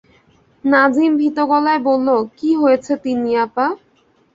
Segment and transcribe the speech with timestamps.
[0.63, 2.07] নাজিম ভীত গলায় বলল,
[2.37, 3.65] কী হয়েছে তিন্নি আপা?